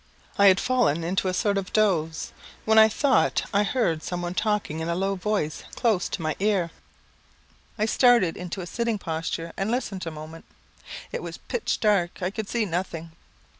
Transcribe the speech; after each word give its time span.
I 0.39 0.47
had 0.47 0.59
fallen 0.59 1.03
into 1.03 1.27
a 1.27 1.31
sort 1.35 1.59
of 1.59 1.71
doze, 1.73 2.31
when 2.65 2.79
I 2.79 2.89
thought 2.89 3.43
I 3.53 3.61
heard 3.61 4.01
some 4.01 4.23
one 4.23 4.33
talking 4.33 4.79
in 4.79 4.89
a 4.89 4.95
low 4.95 5.13
voice 5.13 5.63
close 5.75 6.09
to 6.09 6.23
my 6.23 6.35
ear. 6.39 6.71
I 7.77 7.85
started 7.85 8.35
into 8.35 8.61
a 8.61 8.65
sitting 8.65 8.97
posture, 8.97 9.53
and 9.57 9.69
listened 9.69 10.07
a 10.07 10.09
moment. 10.09 10.45
It 11.11 11.21
was 11.21 11.37
pitch 11.37 11.79
dark; 11.79 12.23
I 12.23 12.31
could 12.31 12.49
see 12.49 12.65
nothing. 12.65 13.11